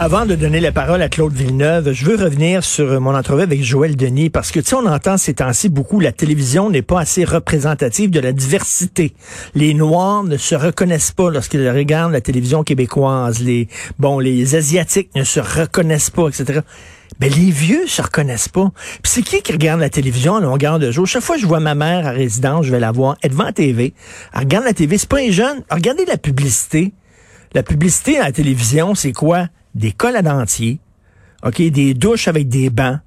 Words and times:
Avant 0.00 0.26
de 0.26 0.36
donner 0.36 0.60
la 0.60 0.70
parole 0.70 1.02
à 1.02 1.08
Claude 1.08 1.32
Villeneuve, 1.32 1.90
je 1.90 2.04
veux 2.04 2.14
revenir 2.14 2.62
sur 2.62 3.00
mon 3.00 3.16
entrevue 3.16 3.42
avec 3.42 3.64
Joël 3.64 3.96
Denis 3.96 4.30
parce 4.30 4.52
que 4.52 4.60
tu 4.60 4.66
sais, 4.66 4.76
on 4.76 4.86
entend 4.86 5.16
ces 5.16 5.34
temps-ci 5.34 5.68
beaucoup 5.68 5.98
la 5.98 6.12
télévision 6.12 6.70
n'est 6.70 6.82
pas 6.82 7.00
assez 7.00 7.24
représentative 7.24 8.10
de 8.10 8.20
la 8.20 8.30
diversité. 8.30 9.12
Les 9.56 9.74
Noirs 9.74 10.22
ne 10.22 10.36
se 10.36 10.54
reconnaissent 10.54 11.10
pas 11.10 11.30
lorsqu'ils 11.30 11.68
regardent 11.68 12.12
la 12.12 12.20
télévision 12.20 12.62
québécoise. 12.62 13.40
Les 13.40 13.66
bon, 13.98 14.20
les 14.20 14.54
Asiatiques 14.54 15.10
ne 15.16 15.24
se 15.24 15.40
reconnaissent 15.40 16.10
pas, 16.10 16.28
etc. 16.28 16.60
Ben, 17.18 17.28
les 17.28 17.50
vieux 17.50 17.88
se 17.88 18.00
reconnaissent 18.00 18.48
pas. 18.48 18.70
Puis 19.02 19.12
c'est 19.12 19.22
qui 19.22 19.42
qui 19.42 19.50
regarde 19.50 19.80
la 19.80 19.90
télévision 19.90 20.36
à 20.36 20.40
longueur 20.40 20.78
de 20.78 20.92
jour? 20.92 21.08
Chaque 21.08 21.24
fois 21.24 21.34
que 21.34 21.42
je 21.42 21.46
vois 21.48 21.58
ma 21.58 21.74
mère 21.74 22.06
à 22.06 22.12
résidence, 22.12 22.66
je 22.66 22.70
vais 22.70 22.78
la 22.78 22.92
voir. 22.92 23.16
Elle 23.20 23.32
devant 23.32 23.44
la 23.44 23.52
TV. 23.52 23.94
Elle 24.32 24.38
regarde 24.38 24.64
la 24.64 24.74
TV. 24.74 24.96
C'est 24.96 25.08
pas 25.08 25.18
un 25.18 25.32
jeune. 25.32 25.64
Regardez 25.68 26.04
la 26.04 26.18
publicité. 26.18 26.92
La 27.52 27.64
publicité 27.64 28.20
à 28.20 28.26
la 28.26 28.32
télévision, 28.32 28.94
c'est 28.94 29.12
quoi? 29.12 29.48
Des 29.78 29.92
cols 29.92 30.16
à 30.16 30.22
dentier. 30.22 30.80
OK? 31.42 31.62
Des 31.62 31.94
douches 31.94 32.28
avec 32.28 32.48
des 32.48 32.68
bancs. 32.68 32.98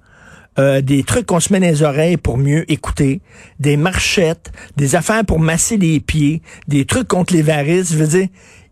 Euh, 0.59 0.81
des 0.81 1.03
trucs 1.03 1.27
qu'on 1.27 1.39
se 1.39 1.53
met 1.53 1.61
dans 1.61 1.67
les 1.67 1.81
oreilles 1.81 2.17
pour 2.17 2.38
mieux 2.38 2.70
écouter, 2.70 3.21
des 3.61 3.77
marchettes, 3.77 4.52
des 4.75 4.95
affaires 4.95 5.23
pour 5.23 5.39
masser 5.39 5.77
les 5.77 6.02
pieds, 6.02 6.41
des 6.67 6.84
trucs 6.84 7.07
contre 7.07 7.34
les 7.34 7.41
varices. 7.41 7.94
Je 7.94 7.97
veux 7.97 8.07
dire, 8.07 8.27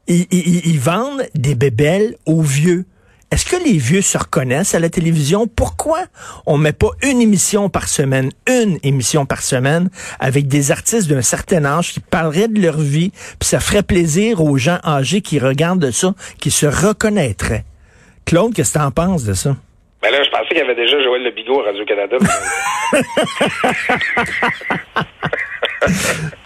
ils 0.07 0.79
vendent 0.79 1.25
des 1.35 1.55
bébelles 1.55 2.17
aux 2.25 2.41
vieux. 2.41 2.85
Est-ce 3.31 3.45
que 3.45 3.63
les 3.63 3.77
vieux 3.77 4.01
se 4.01 4.17
reconnaissent 4.17 4.73
à 4.73 4.79
la 4.79 4.89
télévision? 4.89 5.47
Pourquoi 5.47 5.99
on 6.47 6.57
met 6.57 6.73
pas 6.73 6.89
une 7.03 7.21
émission 7.21 7.69
par 7.69 7.87
semaine, 7.87 8.31
une 8.47 8.79
émission 8.81 9.27
par 9.27 9.43
semaine, 9.43 9.89
avec 10.19 10.47
des 10.47 10.71
artistes 10.71 11.07
d'un 11.07 11.21
certain 11.21 11.63
âge 11.63 11.93
qui 11.93 11.99
parleraient 11.99 12.47
de 12.47 12.59
leur 12.59 12.79
vie, 12.79 13.11
puis 13.39 13.47
ça 13.47 13.59
ferait 13.59 13.83
plaisir 13.83 14.43
aux 14.43 14.57
gens 14.57 14.79
âgés 14.83 15.21
qui 15.21 15.37
regardent 15.37 15.91
ça, 15.91 16.15
qui 16.39 16.49
se 16.49 16.65
reconnaîtraient? 16.65 17.65
Claude, 18.29 18.53
qu'est-ce 18.53 18.73
que 18.73 18.77
t'en 18.77 18.91
penses 18.91 19.23
de 19.25 19.33
ça? 19.33 19.55
Ben 20.03 20.11
là, 20.11 20.21
je 20.23 20.29
pensais 20.29 20.49
qu'il 20.49 20.59
y 20.59 20.61
avait 20.61 20.75
déjà 20.75 21.01
Joël 21.01 21.23
Le 21.23 21.31
Bigot 21.31 21.61
à 21.61 21.65
Radio-Canada. 21.65 22.17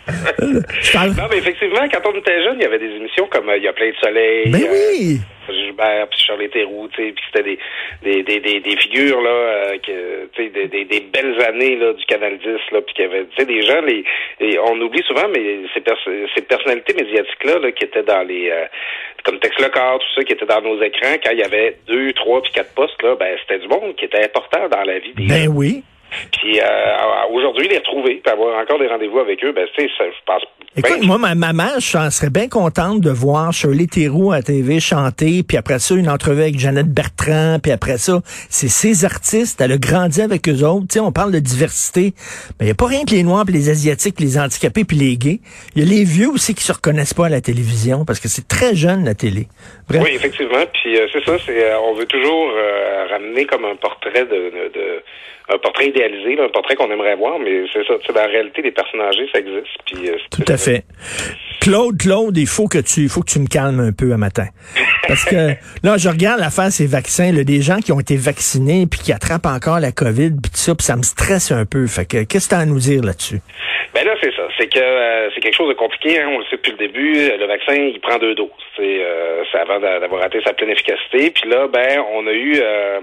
Non, 0.08 1.28
mais 1.30 1.38
effectivement, 1.38 1.88
quand 1.92 2.10
on 2.10 2.18
était 2.18 2.44
jeune, 2.44 2.56
il 2.60 2.64
y 2.64 2.66
avait 2.66 2.80
des 2.80 2.96
émissions 2.96 3.28
comme 3.32 3.50
euh, 3.50 3.58
Il 3.58 3.64
y 3.64 3.68
a 3.68 3.74
plein 3.74 3.90
de 3.90 3.96
soleil. 3.96 4.50
Ben 4.50 4.64
euh, 4.64 4.92
oui! 4.92 5.22
Gilbert, 5.74 6.08
puis 6.10 6.20
tu 6.20 6.26
sais, 6.96 7.12
puis 7.12 7.24
c'était 7.32 7.44
des, 7.44 7.60
des, 8.04 8.24
des, 8.24 8.40
des, 8.40 8.60
des 8.60 8.78
figures, 8.78 9.22
là, 9.22 9.30
euh, 9.30 9.78
que, 9.78 10.26
tu 10.34 10.44
sais, 10.44 10.50
des, 10.50 10.68
des, 10.68 10.86
des 10.86 11.00
belles 11.02 11.42
années, 11.44 11.76
là, 11.76 11.94
du 11.94 12.06
Canal 12.06 12.38
10, 12.38 12.46
là, 12.72 12.82
puis 12.82 12.94
qu'il 12.96 13.06
y 13.06 13.08
avait, 13.08 13.26
tu 13.26 13.36
sais, 13.38 13.46
des 13.46 13.62
gens, 13.62 13.82
les, 13.82 14.04
les- 14.40 14.60
on 14.60 14.80
oublie 14.82 15.04
souvent, 15.04 15.28
mais 15.34 15.60
ces, 15.74 15.82
pers- 15.82 15.98
ces 16.36 16.42
personnalités 16.44 16.94
médiatiques-là, 16.94 17.60
là, 17.60 17.72
qui 17.72 17.84
étaient 17.86 18.04
dans 18.04 18.24
les, 18.24 18.50
euh, 18.50 18.66
comme 19.24 19.40
Tex 19.40 19.58
Locard, 19.60 20.00
tout 20.00 20.06
ça, 20.16 20.24
qui 20.24 20.34
étaient 20.34 20.46
dans 20.46 20.62
nos 20.62 20.82
écrans, 20.82 21.16
quand 21.24 21.32
il 21.32 21.40
y 21.40 21.44
avait 21.44 21.78
deux, 21.88 22.14
trois, 22.14 22.42
puis 22.42 22.52
quatre 22.52 22.74
postes, 22.76 23.02
là, 23.02 23.16
ben, 23.16 23.38
c'était 23.42 23.60
du 23.60 23.68
monde 23.68 23.96
qui 23.96 24.06
était 24.06 24.24
important 24.24 24.68
dans 24.70 24.84
la 24.84 25.00
vie 25.00 25.14
des 25.14 25.28
Ben 25.28 25.46
gens. 25.46 25.52
oui. 25.56 25.84
Puis, 26.32 26.60
euh, 26.60 26.64
aujourd'hui, 27.32 27.68
les 27.68 27.78
retrouver, 27.78 28.22
puis 28.24 28.32
avoir 28.34 28.60
encore 28.62 28.80
des 28.80 28.88
rendez-vous 28.88 29.20
avec 29.20 29.44
eux, 29.44 29.52
ben, 29.52 29.66
tu 29.76 29.84
sais, 29.84 29.90
ça, 29.98 30.04
je 30.06 30.24
pense, 30.26 30.42
Écoute, 30.76 31.02
ben, 31.02 31.06
moi, 31.08 31.18
ma, 31.20 31.36
ma 31.36 31.54
mère, 31.54 31.76
je 31.80 32.10
serais 32.10 32.32
bien 32.32 32.48
contente 32.50 33.00
de 33.00 33.12
voir 33.12 33.54
Shirley 33.54 33.86
Theroux 33.86 34.32
à 34.32 34.42
TV 34.42 34.80
chanter, 34.80 35.44
puis 35.48 35.56
après 35.58 35.78
ça, 35.80 35.94
une 35.94 36.10
entrevue 36.10 36.42
avec 36.42 36.58
Jeannette 36.58 36.92
Bertrand, 36.92 37.58
puis 37.62 37.72
après 37.72 37.98
ça, 38.00 38.22
c'est 38.50 38.70
ces 38.70 39.06
artistes, 39.06 39.62
elle 39.62 39.72
a 39.74 39.78
grandi 39.78 40.22
avec 40.22 40.50
eux 40.50 40.64
autres. 40.66 40.88
Tu 40.90 40.94
sais, 40.96 41.00
on 41.00 41.12
parle 41.12 41.32
de 41.32 41.40
diversité, 41.40 42.14
mais 42.60 42.62
il 42.62 42.66
n'y 42.66 42.72
a 42.72 42.76
pas 42.76 42.88
rien 42.88 43.06
que 43.06 43.12
les 43.12 43.22
Noirs, 43.24 43.46
puis 43.46 43.54
les 43.54 43.70
Asiatiques, 43.70 44.16
puis 44.16 44.26
les 44.26 44.40
handicapés, 44.40 44.84
puis 44.84 44.98
les 44.98 45.16
gays. 45.16 45.40
Il 45.76 45.84
y 45.84 45.86
a 45.86 45.90
les 45.90 46.04
vieux 46.04 46.30
aussi 46.30 46.56
qui 46.56 46.64
se 46.64 46.74
reconnaissent 46.74 47.14
pas 47.14 47.28
à 47.28 47.30
la 47.30 47.42
télévision, 47.42 48.04
parce 48.06 48.20
que 48.20 48.28
c'est 48.28 48.48
très 48.48 48.74
jeune, 48.76 49.06
la 49.06 49.14
télé. 49.14 49.48
Bref. 49.88 50.02
Oui, 50.04 50.12
effectivement. 50.16 50.64
Puis 50.82 50.98
euh, 50.98 51.06
c'est 51.14 51.24
ça, 51.24 51.38
c'est 51.46 51.64
euh, 51.72 51.80
on 51.82 51.94
veut 51.94 52.06
toujours 52.06 52.50
euh, 52.52 53.06
ramener 53.12 53.46
comme 53.46 53.66
un 53.66 53.76
portrait 53.76 54.26
de, 54.26 54.36
de, 54.36 54.72
de- 54.74 55.04
un 55.54 55.58
portrait 55.58 55.88
idéalisé, 56.06 56.36
là, 56.36 56.44
un 56.46 56.50
portrait 56.50 56.76
qu'on 56.76 56.92
aimerait 56.92 57.16
voir, 57.16 57.40
mais 57.40 57.64
c'est 57.72 57.86
ça. 57.86 57.94
Tu 58.00 58.08
sais, 58.08 58.14
dans 58.14 58.22
la 58.22 58.28
réalité, 58.28 58.62
les 58.62 58.72
personnes 58.72 59.02
âgées, 59.02 59.28
ça 59.34 59.40
existe. 59.40 59.68
Puis 59.86 60.10
euh, 60.10 60.16
Tout 60.32 60.44
à 60.52 60.58
fait. 60.58 60.84
Claude, 61.62 61.98
Claude, 61.98 62.38
il 62.38 62.48
faut 62.48 62.68
que 62.68 62.80
tu, 62.80 63.08
faut 63.08 63.22
que 63.22 63.30
tu 63.32 63.40
me 63.40 63.48
calmes 63.48 63.80
un 63.80 63.92
peu 63.94 64.12
un 64.14 64.18
matin. 64.18 64.48
Parce 65.08 65.24
que 65.26 65.36
là, 65.84 65.98
je 65.98 66.10
regarde 66.10 66.40
l'affaire 66.40 66.72
ces 66.72 66.88
vaccins, 66.88 67.32
là, 67.32 67.44
des 67.44 67.62
gens 67.62 67.78
qui 67.78 67.92
ont 67.92 68.00
été 68.00 68.18
vaccinés 68.18 68.86
puis 68.90 69.00
qui 69.00 69.14
attrapent 69.14 69.46
encore 69.46 69.80
la 69.80 69.92
COVID 69.92 70.32
puis 70.42 70.52
tout 70.52 70.58
ça, 70.58 70.76
puis 70.76 70.84
ça 70.86 70.96
me 70.98 71.04
stresse 71.04 71.52
un 71.52 71.66
peu. 71.66 71.88
Fait 71.88 72.06
que 72.06 72.24
qu'est-ce 72.24 72.50
que 72.50 72.56
tu 72.56 72.60
as 72.60 72.64
à 72.64 72.66
nous 72.66 72.80
dire 72.80 73.02
là-dessus? 73.04 73.40
Ben 73.94 74.04
là, 74.06 74.16
c'est 74.22 74.34
ça. 74.36 74.42
C'est 74.58 74.68
que 74.74 74.80
euh, 74.80 75.30
c'est 75.36 75.40
quelque 75.42 75.56
chose 75.56 75.70
de 75.70 75.76
compliqué. 75.76 76.20
Hein, 76.20 76.28
on 76.34 76.40
le 76.40 76.46
sait 76.46 76.58
depuis 76.58 76.72
le 76.72 76.78
début. 76.78 77.14
Le 77.14 77.46
vaccin, 77.46 77.76
il 77.76 78.00
prend 78.02 78.18
deux 78.18 78.34
doses. 78.34 78.50
C'est 78.76 79.04
euh, 79.04 79.44
avant 79.62 79.80
d'a- 79.80 80.00
d'avoir 80.00 80.24
atteint 80.24 80.40
sa 80.44 80.54
pleine 80.54 80.72
efficacité. 80.72 81.30
Puis 81.30 81.48
là, 81.50 81.68
ben, 81.72 82.02
on 82.12 82.26
a 82.26 82.32
eu 82.32 82.56
euh, 82.60 83.00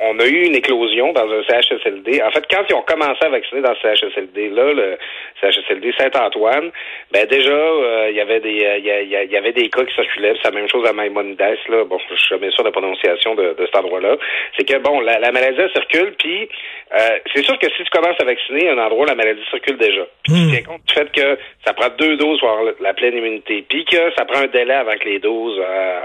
on, 0.00 0.18
a 0.18 0.26
eu 0.26 0.44
une 0.46 0.54
éclosion 0.54 1.12
dans 1.12 1.30
un 1.30 1.42
CHSLD. 1.44 2.22
En 2.22 2.30
fait, 2.30 2.44
quand 2.50 2.62
ils 2.68 2.74
ont 2.74 2.82
commencé 2.82 3.18
à 3.24 3.28
vacciner 3.28 3.60
dans 3.62 3.74
ce 3.74 3.80
CHSLD 3.94 4.50
là, 4.50 4.72
le 4.72 4.98
CHSLD 5.40 5.92
Saint-Antoine, 5.98 6.70
ben 7.12 7.26
déjà, 7.26 7.50
euh, 7.50 8.06
il 8.10 8.16
y 8.16 8.20
avait 8.20 8.40
des 8.40 8.64
euh, 8.64 8.78
il 8.78 8.84
y, 8.86 8.90
a- 9.16 9.22
il 9.24 9.36
avait 9.36 9.52
des 9.52 9.68
cas 9.68 9.84
qui 9.84 9.94
circulaient. 9.94 10.34
C'est 10.42 10.50
la 10.50 10.58
même 10.58 10.68
chose 10.68 10.86
à 10.88 10.92
Maimonides. 10.92 11.40
Là, 11.68 11.84
bon, 11.84 11.98
je 12.10 12.14
suis 12.16 12.28
jamais 12.30 12.50
sûr 12.50 12.62
de 12.62 12.68
la 12.68 12.72
prononciation 12.72 13.34
de, 13.34 13.54
de 13.58 13.66
cet 13.66 13.76
endroit-là. 13.76 14.16
C'est 14.56 14.64
que 14.68 14.78
bon, 14.78 15.00
la, 15.00 15.18
la 15.18 15.32
maladie 15.32 15.58
elle 15.60 15.70
circule. 15.72 16.14
Puis 16.18 16.48
euh, 16.94 17.18
c'est 17.34 17.44
sûr 17.44 17.58
que 17.58 17.66
si 17.76 17.82
tu 17.84 17.90
commences 17.90 18.20
à 18.20 18.24
vacciner 18.24 18.68
un 18.70 18.78
endroit 18.78 19.04
où 19.04 19.08
la 19.08 19.14
maladie 19.14 19.42
circule 19.50 19.76
déjà, 19.78 20.06
puis 20.24 20.32
tu 20.34 20.50
tiens 20.56 20.62
compte 20.62 20.82
du 20.86 20.94
fait 20.94 21.10
que 21.12 21.38
ça 21.64 21.72
prend 21.74 21.88
deux 21.98 22.16
doses 22.16 22.38
pour 22.40 22.50
avoir 22.50 22.72
la 22.80 22.94
pleine 22.94 23.16
immunité, 23.16 23.64
puis 23.68 23.84
que 23.84 24.12
ça 24.16 24.24
prend 24.24 24.40
un 24.40 24.46
délai 24.46 24.74
avant 24.74 24.96
que 24.96 25.04
les 25.04 25.18
doses 25.18 25.60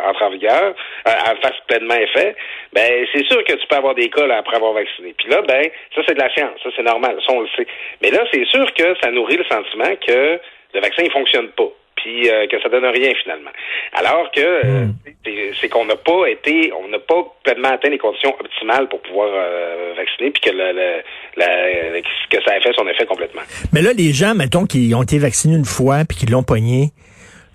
entrent 0.08 0.24
en 0.26 0.30
vigueur, 0.30 0.74
euh, 1.08 1.12
fassent 1.42 1.62
pleinement 1.68 1.96
effet, 1.96 2.36
ben 2.74 3.06
c'est 3.14 3.26
sûr 3.28 3.44
que 3.44 3.54
tu 3.54 3.68
peux 3.68 3.76
avoir 3.82 3.96
des 3.96 4.10
cas 4.10 4.26
là, 4.28 4.38
après 4.38 4.56
avoir 4.56 4.74
vacciné. 4.74 5.14
Puis 5.18 5.28
là, 5.30 5.42
ben 5.42 5.64
ça 5.96 6.02
c'est 6.08 6.14
de 6.14 6.20
la 6.20 6.32
science, 6.34 6.58
ça 6.64 6.70
c'est 6.76 6.84
normal, 6.84 7.18
ça 7.26 7.34
on 7.34 7.42
le 7.42 7.48
sait. 7.58 7.68
Mais 8.02 8.12
là, 8.12 8.24
c'est 8.32 8.46
sûr 8.46 8.66
que 8.74 8.88
ça 9.02 9.12
nourrit 9.12 9.38
le 9.38 9.46
sentiment 9.46 9.94
que 10.08 10.40
le 10.74 10.80
vaccin 10.80 11.04
il 11.04 11.12
fonctionne 11.12 11.50
pas 11.50 11.70
puis 11.98 12.30
euh, 12.32 12.48
que 12.48 12.60
ça 12.62 12.68
donne 12.70 12.86
rien 12.86 13.12
finalement. 13.22 13.52
Alors 13.94 14.32
que 14.32 14.42
euh, 14.42 14.86
c'est- 15.24 15.52
c'est 15.60 15.70
qu'on 15.70 15.86
n'a 15.86 15.96
pas 15.98 16.26
été, 16.28 16.72
on 16.74 16.88
n'a 16.88 16.98
pas 16.98 17.22
pleinement 17.44 17.70
atteint 17.70 17.90
les 17.90 18.00
conditions 18.00 18.34
optimales 18.40 18.88
pour 18.90 19.02
pouvoir 19.02 19.30
euh, 19.32 19.94
vacciner, 19.96 20.32
puis 20.32 20.42
que 20.42 20.50
le, 20.50 20.72
le- 20.74 21.02
la- 21.38 22.02
que 22.02 22.38
ça 22.44 22.54
a 22.56 22.60
fait 22.60 22.74
son 22.76 22.88
effet 22.88 23.06
complètement. 23.06 23.42
Mais 23.72 23.82
là, 23.84 23.92
les 23.94 24.14
gens, 24.14 24.34
mettons, 24.34 24.66
qui 24.66 24.94
ont 24.96 25.04
été 25.04 25.20
vaccinés 25.20 25.56
une 25.58 25.66
fois 25.66 25.98
puis 26.10 26.18
qui 26.18 26.26
l'ont 26.26 26.42
pogné, 26.42 26.90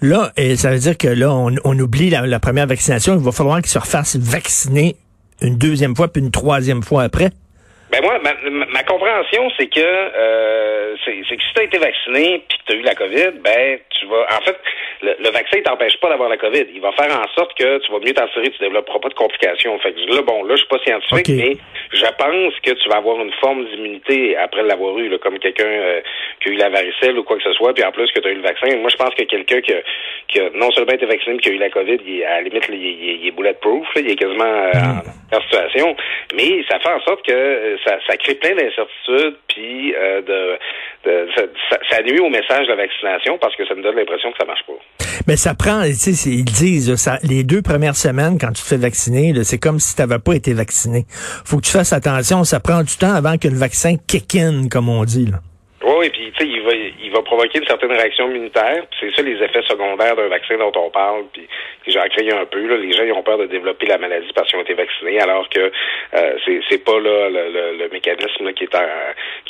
là, 0.00 0.30
ça 0.56 0.70
veut 0.70 0.78
dire 0.78 0.96
que 0.96 1.08
là, 1.08 1.30
on, 1.32 1.52
on 1.64 1.76
oublie 1.80 2.10
la, 2.10 2.24
la 2.26 2.38
première 2.38 2.68
vaccination. 2.68 3.14
Il 3.14 3.24
va 3.24 3.32
falloir 3.32 3.56
qu'ils 3.56 3.66
se 3.72 3.78
refassent 3.80 4.16
vacciner 4.16 4.94
une 5.40 5.56
deuxième 5.56 5.96
fois 5.96 6.08
puis 6.08 6.22
une 6.22 6.30
troisième 6.30 6.82
fois 6.82 7.02
après. 7.04 7.30
Ben 7.96 8.02
moi, 8.02 8.18
ma, 8.18 8.34
ma- 8.50 8.66
ma 8.66 8.82
compréhension, 8.82 9.48
c'est 9.58 9.68
que 9.68 9.80
euh, 9.80 10.94
c'est 11.04 11.12
que 11.36 11.42
si 11.42 11.54
tu 11.54 11.60
as 11.60 11.64
été 11.64 11.78
vacciné 11.78 12.42
puis 12.48 12.58
que 12.58 12.64
tu 12.66 12.72
as 12.72 12.80
eu 12.80 12.82
la 12.82 12.94
COVID, 12.94 13.30
ben 13.42 13.78
tu 13.98 14.06
vas. 14.06 14.26
En 14.36 14.42
fait, 14.44 14.56
le, 15.02 15.14
le 15.18 15.30
vaccin 15.30 15.58
ne 15.58 15.62
t'empêche 15.62 15.96
pas 16.00 16.08
d'avoir 16.10 16.28
la 16.28 16.36
COVID. 16.36 16.64
Il 16.74 16.80
va 16.80 16.92
faire 16.92 17.10
en 17.10 17.26
sorte 17.34 17.56
que 17.58 17.78
tu 17.78 17.92
vas 17.92 17.98
mieux 18.00 18.12
t'en 18.12 18.26
tirer, 18.28 18.50
tu 18.50 18.58
développeras 18.58 18.98
pas 18.98 19.08
de 19.08 19.14
complications. 19.14 19.78
Fait 19.78 19.92
que 19.92 20.00
là, 20.14 20.22
bon, 20.22 20.42
là, 20.44 20.54
je 20.56 20.60
suis 20.60 20.68
pas 20.68 20.78
scientifique, 20.84 21.28
mais 21.36 21.56
je 21.92 22.06
pense 22.18 22.54
que 22.62 22.70
tu 22.72 22.88
vas 22.88 22.96
avoir 22.96 23.20
une 23.20 23.32
forme 23.40 23.64
d'immunité 23.66 24.36
après 24.36 24.62
l'avoir 24.62 24.98
eu, 24.98 25.08
là, 25.08 25.18
comme 25.18 25.38
quelqu'un 25.38 25.64
euh, 25.64 26.00
qui 26.42 26.50
a 26.50 26.52
eu 26.52 26.56
la 26.56 26.68
varicelle 26.68 27.18
ou 27.18 27.24
quoi 27.24 27.36
que 27.38 27.44
ce 27.44 27.52
soit, 27.52 27.72
puis 27.72 27.84
en 27.84 27.92
plus 27.92 28.10
que 28.12 28.20
tu 28.20 28.28
as 28.28 28.32
eu 28.32 28.36
le 28.36 28.42
vaccin. 28.42 28.66
Moi, 28.76 28.90
je 28.90 28.96
pense 28.96 29.14
que 29.14 29.22
quelqu'un 29.24 29.60
qui, 29.60 29.72
a- 29.72 29.82
qui 30.28 30.40
a 30.40 30.50
non 30.54 30.70
seulement 30.72 30.92
été 30.92 31.06
vacciné, 31.06 31.34
mais 31.36 31.40
qui 31.40 31.48
a 31.50 31.52
eu 31.52 31.58
la 31.58 31.70
COVID, 31.70 31.98
il 32.06 32.24
à 32.24 32.36
la 32.36 32.40
limite, 32.42 32.68
là, 32.68 32.74
il, 32.74 32.86
est- 32.86 32.92
il 33.00 33.08
est- 33.10 33.18
il 33.22 33.28
est 33.28 33.30
bulletproof, 33.30 33.86
là, 33.94 34.00
il 34.02 34.10
est 34.10 34.16
quasiment 34.16 34.44
euh, 34.44 34.72
en, 35.32 35.36
en 35.36 35.40
situation. 35.42 35.96
Mais 36.34 36.62
ça 36.68 36.78
fait 36.80 36.90
en 36.92 37.00
sorte 37.02 37.24
que 37.24 37.32
euh, 37.32 37.76
ça, 37.86 37.96
ça 38.06 38.16
crée 38.16 38.34
plein 38.34 38.54
d'incertitudes, 38.54 39.36
puis 39.48 39.94
euh, 39.94 40.20
de, 40.22 40.58
de 41.10 41.28
ça, 41.90 42.02
nuit 42.02 42.20
au 42.20 42.28
message 42.28 42.66
de 42.66 42.70
la 42.72 42.76
vaccination 42.76 43.38
parce 43.38 43.54
que 43.56 43.66
ça 43.66 43.74
me 43.74 43.82
donne 43.82 43.96
l'impression 43.96 44.30
que 44.32 44.38
ça 44.38 44.44
marche 44.44 44.64
pas. 44.66 44.74
Mais 45.26 45.36
ça 45.36 45.54
prend, 45.54 45.82
tu 45.84 45.94
sais, 45.94 46.12
c'est- 46.12 46.30
ils 46.30 46.44
disent, 46.44 46.94
ça, 46.96 47.18
les 47.22 47.42
deux 47.44 47.62
premières 47.62 47.96
semaines, 47.96 48.38
quand 48.40 48.48
tu 48.52 48.62
te 48.62 48.68
fais 48.68 48.76
vacciner, 48.76 49.32
c'est 49.44 49.58
comme 49.58 49.78
si 49.78 49.94
tu 49.96 50.02
n'avais 50.02 50.18
pas 50.18 50.34
été 50.34 50.52
vacciné. 50.52 51.04
faut 51.44 51.56
que 51.58 51.64
tu 51.66 51.72
fasses 51.72 51.92
attention, 51.92 52.44
ça 52.44 52.60
prend 52.60 52.82
du 52.82 52.96
temps 52.96 53.14
avant 53.14 53.38
que 53.38 53.48
le 53.48 53.56
vaccin 53.56 53.96
kick 54.08 54.34
in, 54.36 54.68
comme 54.70 54.88
on 54.88 55.04
dit. 55.04 55.26
Là. 55.26 55.38
Oui, 55.86 56.10
puis 56.10 56.32
tu 56.36 56.44
sais, 56.44 56.50
il 56.50 56.62
va, 56.62 56.72
va 57.16 57.22
provoquer 57.22 57.58
une 57.58 57.66
certaine 57.66 57.92
réaction 57.92 58.28
immunitaire. 58.30 58.84
C'est 59.00 59.14
ça 59.14 59.22
les 59.22 59.42
effets 59.42 59.62
secondaires 59.62 60.16
d'un 60.16 60.28
vaccin 60.28 60.56
dont 60.58 60.72
on 60.76 60.90
parle. 60.90 61.24
Puis 61.32 61.46
j'en 61.88 62.06
crains 62.08 62.40
un 62.40 62.46
peu. 62.46 62.60
Les 62.76 62.92
gens 62.92 63.04
ils 63.04 63.12
ont 63.12 63.22
peur 63.22 63.38
de 63.38 63.46
développer 63.46 63.86
la 63.86 63.98
maladie 63.98 64.30
parce 64.34 64.48
qu'ils 64.48 64.58
ont 64.58 64.62
été 64.62 64.74
vaccinés, 64.74 65.20
alors 65.20 65.48
que 65.48 65.72
euh, 66.14 66.60
c'est 66.68 66.84
pas 66.84 66.98
là 67.00 67.28
le, 67.30 67.88
mécanisme 67.92 68.52
qui 68.52 68.64
est 68.64 68.76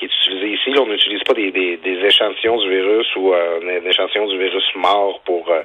utilisé 0.02 0.46
ici. 0.48 0.78
On 0.78 0.86
n'utilise 0.86 1.22
pas 1.24 1.34
des, 1.34 1.78
échantillons 1.84 2.58
du 2.58 2.68
virus 2.68 3.06
ou 3.16 3.32
euh, 3.32 3.60
un 3.62 3.88
échantillon 3.88 4.26
du 4.28 4.38
virus 4.38 4.64
mort 4.76 5.20
pour 5.24 5.50
euh, 5.50 5.62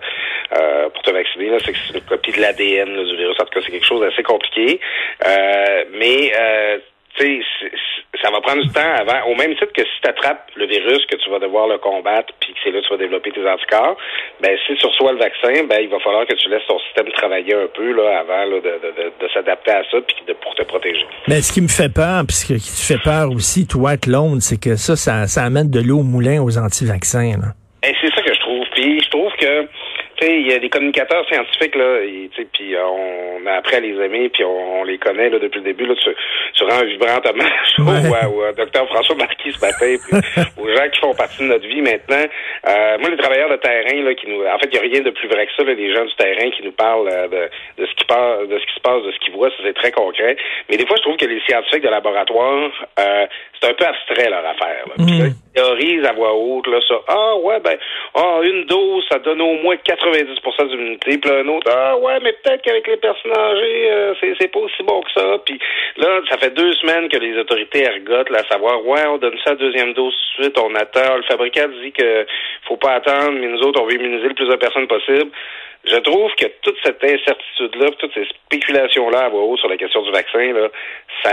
euh, 0.57 0.89
pour 0.89 1.03
te 1.03 1.11
vacciner. 1.11 1.51
C'est 1.59 1.73
une 1.95 2.01
copie 2.01 2.31
de 2.31 2.41
l'ADN 2.41 3.03
du 3.03 3.15
virus. 3.15 3.35
En 3.39 3.45
tout 3.45 3.59
cas, 3.59 3.61
c'est 3.63 3.71
quelque 3.71 3.85
chose 3.85 4.01
d'assez 4.01 4.23
compliqué. 4.23 4.79
Mais 5.93 6.31
tu 7.17 7.25
sais, 7.25 7.41
ça 8.21 8.31
va 8.31 8.41
prendre 8.41 8.61
du 8.61 8.69
temps 8.69 8.93
avant, 8.99 9.31
au 9.31 9.35
même 9.35 9.53
titre 9.55 9.73
que 9.73 9.83
si 9.83 10.01
tu 10.01 10.09
attrapes 10.09 10.49
le 10.55 10.65
virus, 10.67 11.05
que 11.05 11.15
tu 11.15 11.29
vas 11.29 11.39
devoir 11.39 11.67
le 11.67 11.77
combattre, 11.77 12.33
puis 12.39 12.53
que 12.53 12.59
c'est 12.63 12.71
là 12.71 12.81
que 12.81 12.85
tu 12.85 12.93
vas 12.93 12.97
développer 12.97 13.31
tes 13.31 13.47
anticorps, 13.47 13.97
ben 14.41 14.57
si 14.65 14.75
tu 14.75 14.85
reçois 14.85 15.13
le 15.13 15.19
vaccin, 15.19 15.63
ben 15.65 15.79
il 15.81 15.89
va 15.89 15.99
falloir 15.99 16.25
que 16.25 16.33
tu 16.33 16.49
laisses 16.49 16.65
ton 16.67 16.79
système 16.79 17.11
travailler 17.13 17.55
un 17.55 17.67
peu 17.73 17.91
là, 17.91 18.19
avant 18.19 18.45
là, 18.45 18.59
de, 18.59 18.73
de, 18.81 19.11
de, 19.19 19.27
s'adapter 19.33 19.71
à 19.71 19.83
ça, 19.89 19.97
puis 20.01 20.15
de, 20.27 20.33
pour 20.33 20.53
te 20.55 20.63
protéger. 20.63 21.05
Mais 21.27 21.41
ce 21.41 21.51
qui 21.51 21.61
me 21.61 21.67
fait 21.67 21.93
peur, 21.93 22.23
puis 22.27 22.35
ce 22.35 22.45
qui 22.45 22.59
te 22.59 22.93
fait 22.93 23.01
peur 23.03 23.29
aussi, 23.31 23.67
toi, 23.67 23.91
Londres, 24.07 24.41
c'est 24.41 24.59
que 24.59 24.75
ça, 24.75 24.95
ça, 24.95 25.27
ça 25.27 25.43
amène 25.43 25.69
de 25.69 25.79
l'eau 25.79 25.99
au 25.99 26.03
moulin 26.03 26.41
aux 26.41 26.57
anti-vaccins. 26.57 27.33
Et 27.83 27.93
c'est 28.01 28.13
ça 28.13 28.21
que 28.21 28.33
je 28.33 28.39
trouve. 28.39 28.65
Puis 28.73 29.01
je 29.03 29.09
trouve 29.09 29.31
que 29.39 29.67
il 30.21 30.47
y 30.47 30.53
a 30.53 30.59
des 30.59 30.69
communicateurs 30.69 31.25
scientifiques, 31.27 31.75
là, 31.75 31.99
puis 32.53 32.75
euh, 32.75 32.85
on 32.85 33.45
a 33.47 33.53
appris 33.53 33.75
à 33.75 33.79
les 33.79 33.95
aimer, 33.99 34.29
puis 34.29 34.43
on, 34.43 34.83
les 34.83 34.97
connaît 34.97 35.29
là, 35.29 35.39
depuis 35.39 35.59
le 35.59 35.65
début. 35.65 35.85
Là, 35.85 35.95
tu, 35.95 36.09
tu 36.53 36.63
rends 36.63 36.79
un 36.79 36.85
vibrant 36.85 37.19
hommage 37.23 37.79
ouais. 37.79 38.27
au, 38.27 38.49
au, 38.49 38.51
docteur 38.53 38.87
François 38.89 39.15
Marquis 39.15 39.51
ce 39.51 39.61
matin, 39.61 39.95
puis 40.03 40.43
aux 40.61 40.67
gens 40.75 40.89
qui 40.89 40.99
font 40.99 41.13
partie 41.13 41.43
de 41.43 41.47
notre 41.47 41.67
vie 41.67 41.81
maintenant. 41.81 42.25
Euh, 42.67 42.97
moi, 42.99 43.09
les 43.09 43.17
travailleurs 43.17 43.49
de 43.49 43.57
terrain, 43.57 44.03
là, 44.03 44.13
qui 44.13 44.27
nous. 44.27 44.43
En 44.45 44.59
fait, 44.59 44.69
il 44.71 44.73
n'y 44.73 44.77
a 44.77 44.81
rien 44.81 45.01
de 45.01 45.09
plus 45.09 45.27
vrai 45.27 45.45
que 45.47 45.51
ça, 45.57 45.63
là, 45.63 45.73
les 45.73 45.93
gens 45.93 46.05
du 46.05 46.15
terrain 46.15 46.49
qui 46.51 46.63
nous 46.63 46.71
parlent 46.71 47.09
euh, 47.09 47.27
de, 47.27 47.81
de 47.81 47.87
ce 47.87 47.95
qui 47.95 48.05
passe, 48.05 48.47
de 48.47 48.59
ce 48.59 48.65
qui 48.65 48.75
se 48.75 48.81
passe, 48.81 49.03
de 49.03 49.11
ce 49.11 49.19
qu'ils 49.19 49.33
voient, 49.33 49.49
ça 49.49 49.57
c'est 49.63 49.73
très 49.73 49.91
concret. 49.91 50.35
Mais 50.69 50.77
des 50.77 50.85
fois, 50.85 50.97
je 50.97 51.01
trouve 51.01 51.17
que 51.17 51.25
les 51.25 51.41
scientifiques 51.41 51.83
de 51.83 51.89
laboratoire, 51.89 52.71
euh, 52.99 53.25
c'est 53.59 53.69
un 53.69 53.73
peu 53.73 53.85
abstrait 53.85 54.29
leur 54.29 54.45
affaire. 54.45 54.85
Là. 54.87 54.93
Mm. 54.97 55.07
ils 55.07 55.53
théorisent 55.53 56.05
à 56.05 56.13
voix 56.13 56.33
haute 56.33 56.67
là, 56.67 56.79
ça. 56.87 56.95
Ah 57.07 57.35
ouais, 57.37 57.59
ben, 57.59 57.77
ah, 58.15 58.39
une 58.43 58.65
dose, 58.65 59.03
ça 59.09 59.19
donne 59.19 59.41
au 59.41 59.53
moins 59.61 59.75
90 60.11 60.69
d'immunité. 60.69 61.17
Puis 61.17 61.31
un 61.31 61.47
autre, 61.47 61.71
ah 61.71 61.97
ouais, 61.97 62.19
mais 62.21 62.33
peut-être 62.33 62.61
qu'avec 62.61 62.87
les 62.87 62.97
personnes 62.97 63.31
âgées, 63.37 63.91
euh, 63.91 64.13
c'est, 64.19 64.51
pas 64.51 64.59
aussi 64.59 64.83
bon 64.83 65.01
que 65.01 65.11
ça. 65.11 65.37
Puis 65.45 65.59
là, 65.97 66.21
ça 66.29 66.37
fait 66.37 66.51
deux 66.51 66.73
semaines 66.73 67.09
que 67.09 67.17
les 67.17 67.37
autorités 67.37 67.83
ergotent, 67.83 68.29
là, 68.29 68.39
à 68.39 68.51
savoir, 68.51 68.85
ouais, 68.85 69.05
on 69.07 69.17
donne 69.17 69.37
ça 69.43 69.51
à 69.51 69.55
deuxième 69.55 69.93
dose 69.93 70.13
tout 70.13 70.41
de 70.41 70.43
suite, 70.43 70.59
on 70.59 70.75
attend. 70.75 71.17
Le 71.17 71.23
fabricant 71.23 71.67
dit 71.81 71.91
que 71.91 72.25
faut 72.67 72.77
pas 72.77 72.93
attendre, 72.93 73.39
mais 73.39 73.47
nous 73.47 73.61
autres, 73.61 73.81
on 73.81 73.85
veut 73.85 73.95
immuniser 73.95 74.27
le 74.27 74.33
plus 74.33 74.47
de 74.47 74.55
personnes 74.55 74.87
possible. 74.87 75.31
Je 75.83 75.97
trouve 75.97 76.31
que 76.35 76.45
toute 76.61 76.77
cette 76.83 77.03
incertitude-là, 77.03 77.89
toutes 77.97 78.13
ces 78.13 78.25
spéculations-là 78.25 79.25
à 79.25 79.29
voix 79.29 79.43
haute 79.43 79.59
sur 79.59 79.69
la 79.69 79.77
question 79.77 80.03
du 80.03 80.11
vaccin, 80.11 80.53
là, 80.53 80.67
ça, 81.23 81.31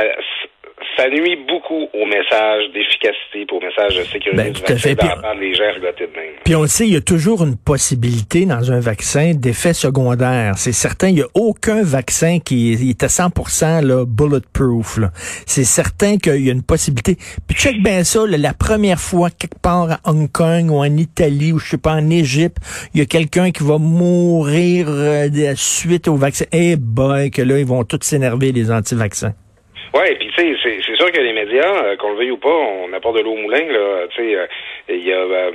ça 0.99 1.09
nuit 1.09 1.39
beaucoup 1.47 1.87
au 1.95 2.06
message 2.06 2.65
d'efficacité, 2.75 3.47
au 3.53 3.61
message 3.61 3.97
de 3.97 4.03
sécurité 4.03 4.37
ben, 4.37 4.53
du 4.53 4.61
vaccin 4.61 4.95
d'entendre 4.95 5.41
les 5.41 5.55
gens 5.55 5.73
de 5.79 6.00
même. 6.17 6.35
Puis 6.45 6.56
on 6.56 6.62
le 6.62 6.69
sait, 6.69 6.87
il 6.89 6.93
y 6.93 6.97
a 6.97 7.00
toujours 7.00 7.45
une 7.45 7.56
possibilité 7.56 8.47
dans 8.47 8.73
un 8.73 8.81
vaccin 8.81 9.33
d'effet 9.35 9.75
secondaire. 9.75 10.55
C'est 10.56 10.73
certain, 10.73 11.09
il 11.09 11.15
n'y 11.15 11.23
a 11.23 11.29
aucun 11.35 11.85
vaccin 11.85 12.39
qui 12.41 12.73
est 12.73 13.03
à 13.05 13.06
100% 13.06 13.87
là, 13.87 14.05
bulletproof. 14.05 14.99
C'est 15.47 15.65
certain 15.65 16.17
qu'il 16.17 16.45
y 16.45 16.50
a 16.50 16.53
une 16.53 16.65
possibilité. 16.65 17.17
Puis 17.47 17.56
check 17.56 17.81
bien 17.81 18.03
ça, 18.03 18.25
la 18.27 18.55
première 18.55 18.99
fois, 18.99 19.31
quelque 19.31 19.61
part 19.62 19.93
à 19.93 20.01
Hong 20.05 20.31
Kong 20.31 20.71
ou 20.71 20.79
en 20.79 20.97
Italie 20.97 21.53
ou 21.53 21.61
je 21.61 21.71
sais 21.71 21.79
pas, 21.79 21.93
en 21.93 22.11
Égypte, 22.11 22.56
il 22.93 23.01
y 23.01 23.03
a 23.03 23.06
quelqu'un 23.06 23.53
qui 23.53 23.62
va 23.62 23.79
mourir 23.79 24.87
euh, 24.89 25.29
suite 25.55 26.09
au 26.09 26.17
vaccin. 26.17 26.47
Eh 26.51 26.75
boy, 26.77 27.31
que 27.31 27.43
là, 27.43 27.59
ils 27.59 27.67
vont 27.67 27.85
tous 27.85 28.01
s'énerver, 28.03 28.51
les 28.51 28.73
anti-vaccins. 28.73 29.35
Oui, 29.94 30.15
puis 30.19 30.28
tu 30.38 30.58
sais, 30.62 30.79
c'est 30.87 30.96
sûr 30.96 31.11
que 31.11 31.20
les 31.20 31.32
médias, 31.32 31.85
euh, 31.85 31.96
qu'on 31.96 32.11
le 32.11 32.17
veuille 32.17 32.31
ou 32.31 32.37
pas, 32.37 32.49
on 32.49 32.93
apporte 32.93 33.17
de 33.17 33.23
l'eau 33.23 33.32
au 33.32 33.37
moulin. 33.37 33.64
Là, 33.67 34.06
tu 34.11 34.23
sais, 34.23 34.37
euh, 34.37 34.46
il 34.88 35.06
y 35.06 35.12
a, 35.12 35.19
euh, 35.19 35.50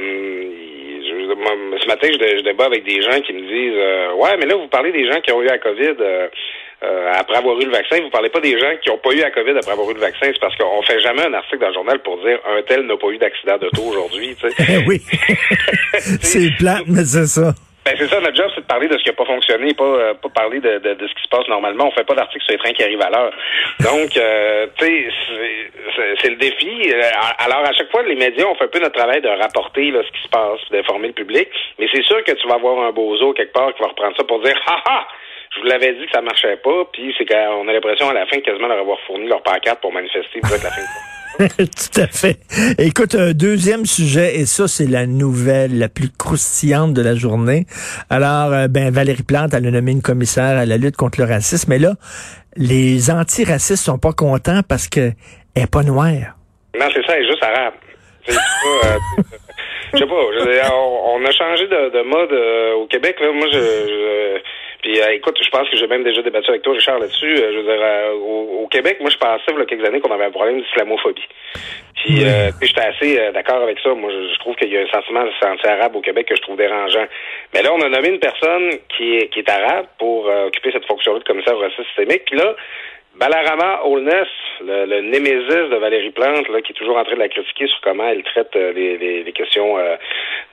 ce 1.79 1.87
matin, 1.87 2.07
je, 2.11 2.41
débat 2.43 2.65
avec 2.65 2.83
des 2.83 3.01
gens 3.01 3.19
qui 3.21 3.33
me 3.33 3.41
disent, 3.41 4.17
ouais, 4.17 4.37
mais 4.39 4.45
là, 4.45 4.55
vous 4.55 4.67
parlez 4.67 4.91
des 4.91 5.05
gens 5.09 5.19
qui 5.21 5.31
ont 5.31 5.41
eu 5.41 5.45
la 5.45 5.57
COVID. 5.57 5.95
après 7.15 7.37
avoir 7.37 7.59
eu 7.59 7.65
le 7.65 7.71
vaccin, 7.71 8.01
vous 8.01 8.09
parlez 8.09 8.29
pas 8.29 8.41
des 8.41 8.59
gens 8.59 8.73
qui 8.81 8.89
n'ont 8.89 8.97
pas 8.97 9.13
eu 9.13 9.19
la 9.19 9.31
COVID 9.31 9.51
après 9.51 9.71
avoir 9.71 9.89
eu 9.89 9.93
le 9.93 9.99
vaccin, 9.99 10.27
c'est 10.27 10.39
parce 10.39 10.55
qu'on 10.57 10.81
fait 10.83 10.99
jamais 10.99 11.25
un 11.25 11.33
article 11.33 11.59
dans 11.59 11.69
le 11.69 11.73
journal 11.73 11.99
pour 11.99 12.17
dire 12.23 12.39
un 12.45 12.61
tel 12.63 12.85
n'a 12.85 12.97
pas 12.97 13.07
eu 13.07 13.17
d'accident 13.17 13.57
de 13.57 13.69
d'auto 13.69 13.83
aujourd'hui. 13.89 14.35
Oui, 14.87 15.01
c'est 15.99 16.49
plat, 16.57 16.79
mais 16.87 17.05
c'est 17.05 17.27
ça. 17.27 17.53
C'est 18.03 18.09
ça, 18.09 18.19
notre 18.19 18.35
job, 18.35 18.51
c'est 18.53 18.59
de 18.59 18.65
parler 18.65 18.89
de 18.89 18.97
ce 18.97 19.03
qui 19.03 19.07
n'a 19.07 19.15
pas 19.15 19.23
fonctionné, 19.23 19.73
pas, 19.73 19.85
euh, 19.85 20.13
pas 20.15 20.27
parler 20.27 20.59
de, 20.59 20.77
de, 20.79 20.93
de, 20.93 21.07
ce 21.07 21.13
qui 21.13 21.23
se 21.23 21.29
passe 21.29 21.47
normalement. 21.47 21.87
On 21.87 21.91
fait 21.91 22.03
pas 22.03 22.15
d'article 22.15 22.43
sur 22.43 22.51
les 22.51 22.57
trains 22.57 22.73
qui 22.73 22.83
arrivent 22.83 23.01
à 23.01 23.09
l'heure. 23.09 23.31
Donc, 23.79 24.17
euh, 24.17 24.67
tu 24.77 24.85
sais, 24.85 25.07
c'est 26.19 26.29
le 26.31 26.35
défi. 26.35 26.91
Euh, 26.91 27.01
alors, 27.37 27.63
à 27.63 27.71
chaque 27.71 27.89
fois, 27.91 28.03
les 28.03 28.15
médias, 28.15 28.43
on 28.45 28.55
fait 28.55 28.65
un 28.65 28.67
peu 28.67 28.79
notre 28.79 28.97
travail 28.97 29.21
de 29.21 29.29
rapporter 29.29 29.91
là, 29.91 30.01
ce 30.05 30.11
qui 30.11 30.21
se 30.21 30.27
passe, 30.27 30.59
d'informer 30.69 31.07
le 31.07 31.13
public. 31.13 31.47
Mais 31.79 31.87
c'est 31.93 32.03
sûr 32.03 32.21
que 32.25 32.33
tu 32.33 32.45
vas 32.45 32.55
avoir 32.55 32.83
un 32.83 32.91
bozo 32.91 33.31
quelque 33.31 33.53
part 33.53 33.73
qui 33.73 33.81
va 33.81 33.87
reprendre 33.87 34.17
ça 34.17 34.25
pour 34.25 34.41
dire 34.41 34.59
«Ha 34.67 34.83
ha! 34.85 35.07
Je 35.55 35.61
vous 35.61 35.67
l'avais 35.67 35.93
dit 35.93 36.05
que 36.05 36.11
ça 36.11 36.21
marchait 36.21 36.57
pas.» 36.57 36.83
Puis 36.91 37.15
c'est 37.17 37.25
qu'on 37.25 37.69
a 37.69 37.71
l'impression 37.71 38.09
à 38.09 38.13
la 38.13 38.25
fin 38.25 38.41
quasiment 38.41 38.67
d'avoir 38.67 38.99
fourni 39.07 39.27
leur 39.27 39.41
pancarte 39.43 39.79
pour 39.79 39.93
manifester 39.93 40.41
pour 40.41 40.53
être 40.53 40.63
la 40.63 40.71
fin 40.71 41.22
Tout 41.39 42.01
à 42.01 42.07
fait. 42.07 42.37
Écoute, 42.77 43.15
un 43.15 43.31
deuxième 43.33 43.85
sujet, 43.85 44.35
et 44.35 44.45
ça, 44.45 44.67
c'est 44.67 44.85
la 44.85 45.07
nouvelle 45.07 45.79
la 45.79 45.89
plus 45.89 46.09
croustillante 46.09 46.93
de 46.93 47.01
la 47.01 47.15
journée. 47.15 47.65
Alors, 48.09 48.53
euh, 48.53 48.67
ben, 48.67 48.93
Valérie 48.93 49.23
Plante, 49.23 49.53
elle 49.53 49.65
a 49.65 49.71
nommé 49.71 49.93
une 49.93 50.01
commissaire 50.01 50.57
à 50.57 50.65
la 50.65 50.77
lutte 50.77 50.95
contre 50.95 51.19
le 51.19 51.25
racisme. 51.25 51.71
Mais 51.71 51.79
là, 51.79 51.93
les 52.55 53.09
antiracistes 53.09 53.83
sont 53.83 53.97
pas 53.97 54.13
contents 54.13 54.61
parce 54.67 54.87
qu'elle 54.87 55.15
est 55.55 55.71
pas 55.71 55.83
noire. 55.83 56.37
Non, 56.79 56.85
c'est 56.93 57.03
ça, 57.05 57.17
elle 57.17 57.23
est 57.23 57.27
juste 57.27 57.43
arabe. 57.43 57.73
C'est 58.27 58.35
pas, 58.35 58.87
euh, 58.87 59.23
je 59.93 59.97
sais 59.97 60.05
pas, 60.05 60.13
on, 60.13 61.25
a 61.25 61.31
changé 61.31 61.67
de, 61.67 62.03
mode 62.03 62.31
euh, 62.31 62.73
au 62.75 62.85
Québec. 62.85 63.17
Là. 63.19 63.31
Moi, 63.33 63.47
je 63.51 64.37
puis 64.83 64.99
euh, 64.99 65.13
écoute, 65.13 65.39
je 65.41 65.49
pense 65.49 65.69
que 65.69 65.77
j'ai 65.77 65.87
même 65.87 66.03
déjà 66.03 66.21
débattu 66.21 66.49
avec 66.49 66.61
toi, 66.61 66.73
Richard, 66.73 66.99
là-dessus. 66.99 67.37
Euh, 67.37 67.53
je 67.53 67.57
veux 67.59 67.63
dire, 67.63 67.81
euh, 67.81 68.11
au, 68.11 68.67
Québec, 68.67 68.97
moi, 68.99 69.09
je 69.09 69.17
pensais, 69.17 69.43
il 69.47 69.57
y 69.57 69.61
a 69.61 69.65
quelques 69.65 69.87
années, 69.87 70.01
qu'on 70.01 70.11
avait 70.11 70.25
un 70.25 70.31
problème 70.31 70.59
d'islamophobie. 70.59 71.27
Puis, 71.95 72.25
j'étais 72.61 72.81
assez 72.81 73.31
d'accord 73.31 73.61
avec 73.61 73.79
ça. 73.79 73.93
Moi, 73.93 74.11
je, 74.11 74.37
trouve 74.39 74.55
qu'il 74.55 74.73
y 74.73 74.77
a 74.77 74.81
un 74.81 74.87
sentiment 74.87 75.23
anti-arabe 75.45 75.95
au 75.95 76.01
Québec 76.01 76.27
que 76.27 76.35
je 76.35 76.41
trouve 76.41 76.57
dérangeant. 76.57 77.05
Mais 77.53 77.61
là, 77.61 77.71
on 77.73 77.81
a 77.81 77.87
nommé 77.87 78.09
une 78.09 78.19
personne 78.19 78.71
qui 78.89 79.17
est, 79.17 79.27
qui 79.29 79.39
est 79.39 79.49
arabe 79.49 79.85
pour 79.97 80.25
occuper 80.25 80.71
cette 80.73 80.85
fonction-là 80.85 81.19
de 81.19 81.23
commissaire 81.23 81.55
au 81.55 81.59
racisme 81.59 81.85
systémique. 81.85 82.23
Puis 82.25 82.37
là, 82.37 82.53
Balarama 83.15 83.81
Holness, 83.83 84.27
le, 84.61 84.85
le, 84.85 85.01
de 85.01 85.75
Valérie 85.75 86.11
Plante, 86.11 86.47
là, 86.49 86.61
qui 86.61 86.71
est 86.71 86.75
toujours 86.75 86.97
en 86.97 87.03
train 87.03 87.13
de 87.13 87.19
la 87.19 87.29
critiquer 87.29 87.67
sur 87.67 87.79
comment 87.81 88.07
elle 88.07 88.23
traite 88.23 88.55
euh, 88.55 88.73
les, 88.73 89.23
les, 89.23 89.31
questions 89.33 89.77
euh, 89.77 89.95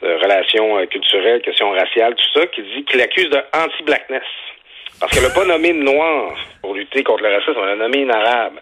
de 0.03 0.15
relations 0.23 0.79
euh, 0.79 0.87
culturelles, 0.87 1.41
questions 1.41 1.71
raciales, 1.71 2.15
tout 2.15 2.39
ça, 2.39 2.47
qui 2.47 2.63
dit 2.63 2.85
qu'il 2.85 2.99
l'accuse 2.99 3.31
de 3.31 3.39
anti-blackness. 3.55 4.23
Parce 5.01 5.13
qu'elle 5.13 5.27
n'a 5.27 5.35
pas 5.35 5.47
nommé 5.47 5.71
une 5.71 5.85
noire 5.85 6.35
pour 6.61 6.75
lutter 6.75 7.03
contre 7.03 7.23
le 7.23 7.35
racisme, 7.35 7.59
elle 7.63 7.71
a 7.71 7.77
nommé 7.77 8.01
une 8.01 8.11
arabe. 8.13 8.61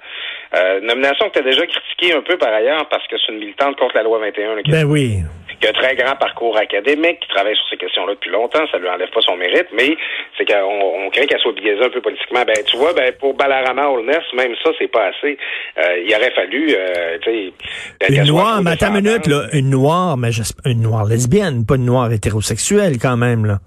Euh, 0.54 0.80
nomination 0.80 1.28
que 1.28 1.32
tu 1.34 1.38
as 1.40 1.42
déjà 1.42 1.66
critiquée 1.66 2.14
un 2.14 2.22
peu 2.22 2.38
par 2.38 2.54
ailleurs 2.54 2.88
parce 2.88 3.06
que 3.08 3.16
c'est 3.18 3.32
une 3.32 3.40
militante 3.40 3.76
contre 3.76 3.96
la 3.96 4.04
loi 4.04 4.18
21. 4.18 4.62
ben 4.70 4.84
oui 4.84 5.18
qui 5.60 5.66
a 5.66 5.70
un 5.70 5.72
très 5.72 5.96
grand 5.96 6.16
parcours 6.16 6.56
académique, 6.56 7.20
qui 7.20 7.28
travaille 7.28 7.56
sur 7.56 7.68
ces 7.70 7.76
questions-là 7.76 8.14
depuis 8.14 8.30
longtemps, 8.30 8.64
ça 8.70 8.78
lui 8.78 8.88
enlève 8.88 9.10
pas 9.10 9.20
son 9.20 9.36
mérite, 9.36 9.68
mais 9.72 9.96
c'est 10.36 10.44
qu'on 10.44 11.06
on 11.06 11.10
craint 11.10 11.26
qu'elle 11.26 11.40
soit 11.40 11.52
biaisée 11.52 11.84
un 11.84 11.90
peu 11.90 12.00
politiquement. 12.00 12.42
Ben, 12.46 12.56
tu 12.64 12.76
vois, 12.76 12.92
ben, 12.92 13.12
pour 13.18 13.34
Balarama 13.34 13.88
Holness, 13.88 14.24
même 14.34 14.54
ça, 14.62 14.70
c'est 14.78 14.88
pas 14.88 15.06
assez. 15.06 15.36
Euh, 15.78 16.02
il 16.04 16.14
aurait 16.14 16.32
fallu, 16.32 16.74
euh, 16.76 17.18
tu 17.22 17.52
sais... 18.00 18.12
Une 18.14 18.24
noire, 18.24 18.62
mais 18.62 18.72
attends 18.72 18.94
une 18.94 19.02
minute, 19.02 19.26
là, 19.26 19.46
une 19.52 19.70
noire, 19.70 20.16
mais 20.16 20.30
une 20.64 20.82
noire 20.82 21.04
lesbienne, 21.04 21.64
pas 21.66 21.76
une 21.76 21.86
noire 21.86 22.12
hétérosexuelle, 22.12 22.98
quand 23.00 23.16
même, 23.16 23.44
là. 23.44 23.58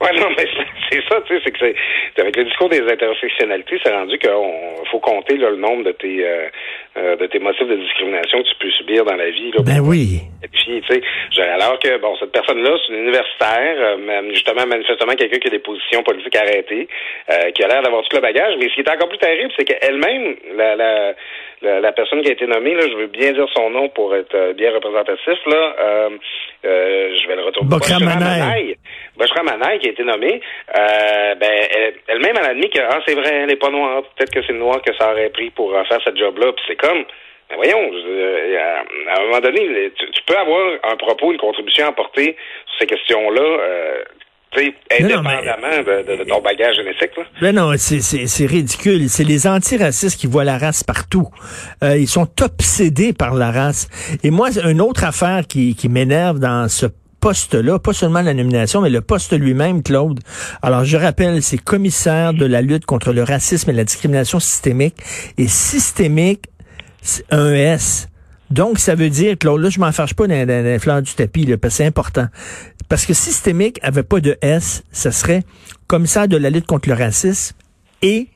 Ouais, 0.00 0.12
non, 0.18 0.28
mais 0.36 0.46
c'est 0.90 1.02
ça, 1.08 1.20
tu 1.26 1.34
sais, 1.34 1.42
c'est 1.44 1.52
que 1.52 1.58
c'est 1.58 2.20
avec 2.20 2.36
le 2.36 2.44
discours 2.44 2.68
des 2.68 2.80
intersectionnalités, 2.80 3.78
c'est 3.82 3.92
rendu 3.92 4.18
qu'il 4.18 4.30
faut 4.90 5.00
compter 5.00 5.36
là, 5.36 5.50
le 5.50 5.56
nombre 5.56 5.84
de 5.84 5.92
tes 5.92 6.26
euh, 6.26 6.48
euh, 6.96 7.16
de 7.16 7.26
tes 7.26 7.38
motifs 7.38 7.66
de 7.66 7.76
discrimination 7.76 8.42
que 8.42 8.48
tu 8.48 8.54
peux 8.60 8.70
subir 8.70 9.04
dans 9.04 9.16
la 9.16 9.30
vie. 9.30 9.50
Là, 9.52 9.62
ben 9.62 9.80
oui. 9.80 10.20
Et 10.42 10.48
puis, 10.48 10.82
tu 10.82 10.94
sais, 10.94 11.42
alors 11.42 11.78
que 11.78 11.98
bon, 11.98 12.16
cette 12.18 12.32
personne-là, 12.32 12.76
c'est 12.86 12.92
une 12.92 13.00
universitaire, 13.00 13.76
euh, 13.78 14.30
justement, 14.30 14.66
manifestement 14.66 15.14
quelqu'un 15.14 15.38
qui 15.38 15.48
a 15.48 15.50
des 15.50 15.58
positions 15.58 16.02
politiques 16.02 16.36
arrêtées, 16.36 16.88
qui 17.54 17.64
a 17.64 17.68
l'air 17.68 17.82
d'avoir 17.82 18.02
tout 18.02 18.16
le 18.16 18.22
bagage. 18.22 18.54
Mais 18.58 18.68
ce 18.68 18.74
qui 18.74 18.80
est 18.80 18.90
encore 18.90 19.08
plus 19.08 19.18
terrible, 19.18 19.52
c'est 19.56 19.64
qu'elle-même, 19.64 20.36
la, 20.56 20.76
la 20.76 21.14
la, 21.64 21.92
personne 21.92 22.20
qui 22.22 22.28
a 22.28 22.32
été 22.32 22.46
nommée, 22.46 22.74
là, 22.74 22.82
je 22.82 22.96
veux 22.96 23.06
bien 23.06 23.32
dire 23.32 23.46
son 23.54 23.70
nom 23.70 23.88
pour 23.88 24.14
être 24.14 24.52
bien 24.52 24.72
représentatif, 24.72 25.38
là, 25.46 25.74
euh, 26.64 27.14
je 27.22 27.28
vais 27.28 27.36
le 27.36 27.42
retrouver. 27.42 27.68
Bokra 29.24 29.42
Manaï, 29.42 29.78
qui 29.78 29.88
a 29.88 29.92
été 29.92 30.04
nommée, 30.04 30.40
euh, 30.76 31.34
ben, 31.34 31.52
elle-même, 32.08 32.34
elle, 32.36 32.44
a 32.44 32.48
admis 32.50 32.70
que 32.70 32.80
ah, 32.80 33.00
c'est 33.06 33.14
vrai, 33.14 33.30
elle 33.34 33.46
n'est 33.46 33.56
pas 33.56 33.70
noire. 33.70 34.02
Peut-être 34.16 34.32
que 34.32 34.42
c'est 34.46 34.52
le 34.52 34.58
noir 34.58 34.80
que 34.82 34.94
ça 34.96 35.12
aurait 35.12 35.30
pris 35.30 35.50
pour 35.50 35.74
euh, 35.74 35.84
faire 35.84 36.00
ce 36.04 36.14
job-là. 36.14 36.52
Puis 36.52 36.64
c'est 36.68 36.76
comme, 36.76 37.04
ben 37.50 37.56
voyons, 37.56 37.90
euh, 37.92 38.58
à, 39.08 39.20
un 39.20 39.24
moment 39.24 39.40
donné, 39.40 39.92
tu, 39.96 40.22
peux 40.26 40.36
avoir 40.36 40.78
un 40.84 40.96
propos, 40.96 41.32
une 41.32 41.38
contribution 41.38 41.86
à 41.86 41.88
apporter 41.88 42.36
sur 42.66 42.78
ces 42.80 42.86
questions-là. 42.86 43.42
Euh, 43.42 44.02
indépendamment 44.88 45.82
de, 45.84 46.28
ton 46.28 46.40
bagage 46.40 46.76
génétique. 46.76 47.16
Là. 47.16 47.24
Ben 47.40 47.56
non, 47.56 47.72
c'est 47.76 48.46
ridicule. 48.46 49.08
C'est 49.08 49.24
les 49.24 49.48
antiracistes 49.48 50.20
qui 50.20 50.28
voient 50.28 50.44
la 50.44 50.58
race 50.58 50.84
partout. 50.84 51.26
ils 51.82 52.06
sont 52.06 52.28
obsédés 52.40 53.12
par 53.12 53.34
la 53.34 53.50
race. 53.50 53.88
Et 54.22 54.30
moi, 54.30 54.50
une 54.64 54.80
autre 54.80 55.02
affaire 55.02 55.40
qui, 55.48 55.74
qui 55.74 55.88
m'énerve 55.88 56.38
dans 56.38 56.68
ce 56.68 56.86
poste-là, 57.24 57.78
pas 57.78 57.94
seulement 57.94 58.20
la 58.20 58.34
nomination, 58.34 58.82
mais 58.82 58.90
le 58.90 59.00
poste 59.00 59.32
lui-même, 59.32 59.82
Claude. 59.82 60.20
Alors, 60.60 60.84
je 60.84 60.98
rappelle, 60.98 61.42
c'est 61.42 61.56
commissaire 61.56 62.34
de 62.34 62.44
la 62.44 62.60
lutte 62.60 62.84
contre 62.84 63.14
le 63.14 63.22
racisme 63.22 63.70
et 63.70 63.72
la 63.72 63.84
discrimination 63.84 64.40
systémique. 64.40 64.94
Et 65.38 65.48
systémique, 65.48 66.50
un 67.30 67.50
S. 67.54 68.10
Donc, 68.50 68.78
ça 68.78 68.94
veut 68.94 69.08
dire 69.08 69.38
que 69.38 69.48
là, 69.48 69.70
je 69.70 69.80
m'en 69.80 69.90
fâche 69.90 70.12
pas 70.12 70.26
dans, 70.26 70.46
dans, 70.46 71.00
du 71.00 71.14
tapis, 71.14 71.46
là, 71.46 71.56
parce 71.56 71.72
que 71.72 71.76
c'est 71.78 71.86
important. 71.86 72.26
Parce 72.90 73.06
que 73.06 73.14
systémique 73.14 73.80
avait 73.82 74.02
pas 74.02 74.20
de 74.20 74.36
S, 74.42 74.82
ça 74.92 75.10
serait 75.10 75.44
commissaire 75.86 76.28
de 76.28 76.36
la 76.36 76.50
lutte 76.50 76.66
contre 76.66 76.90
le 76.90 76.94
racisme 76.94 77.56
et 78.02 78.28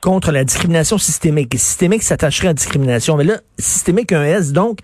contre 0.00 0.32
la 0.32 0.44
discrimination 0.44 0.98
systémique. 0.98 1.54
Et 1.54 1.58
systémique 1.58 2.02
s'attacherait 2.02 2.48
à 2.48 2.50
la 2.50 2.54
discrimination. 2.54 3.16
Mais 3.16 3.24
là, 3.24 3.34
systémique, 3.58 4.12
un 4.12 4.24
S, 4.24 4.52
donc, 4.52 4.78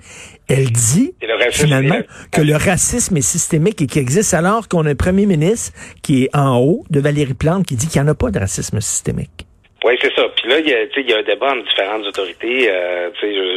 elle 0.49 0.70
dit 0.70 1.14
finalement 1.50 2.00
que 2.32 2.42
le 2.42 2.54
racisme 2.54 3.16
est 3.16 3.23
systémique 3.23 3.80
et 3.82 3.87
qu'il 3.87 4.02
existe 4.02 4.35
alors 4.35 4.68
qu'on 4.68 4.85
a 4.87 4.90
un 4.90 4.94
premier 4.94 5.26
ministre 5.26 5.73
qui 6.02 6.25
est 6.25 6.37
en 6.37 6.58
haut 6.58 6.85
de 6.90 7.00
Valérie 7.00 7.35
Plante 7.35 7.66
qui 7.66 7.76
dit 7.76 7.88
qu'il 7.88 8.00
n'y 8.00 8.08
en 8.08 8.11
a 8.11 8.14
pas 8.14 8.30
de 8.30 8.38
racisme 8.38 8.80
systémique. 8.80 9.46
Oui, 9.85 9.96
c'est 10.00 10.12
ça. 10.14 10.23
Puis 10.37 10.50
là, 10.50 10.58
il 10.58 10.68
y, 10.68 10.75
a, 10.75 10.82
il 10.82 11.08
y 11.08 11.12
a 11.12 11.18
un 11.18 11.23
débat 11.23 11.52
entre 11.52 11.64
différentes 11.68 12.04
autorités. 12.06 12.68
Euh, 12.68 13.11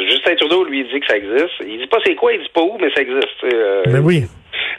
Justin 0.09 0.35
Trudeau, 0.35 0.63
lui, 0.63 0.83
dit 0.83 0.99
que 0.99 1.07
ça 1.07 1.17
existe. 1.17 1.55
Il 1.65 1.79
dit 1.79 1.87
pas 1.87 1.97
c'est 2.05 2.13
quoi, 2.15 2.33
il 2.33 2.41
dit 2.41 2.51
pas 2.53 2.61
où, 2.61 2.77
mais 2.79 2.91
ça 2.93 3.01
existe. 3.01 3.43
Euh, 3.45 3.83
mais 3.87 3.99
oui. 3.99 4.25